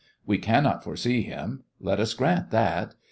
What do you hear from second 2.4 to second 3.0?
that.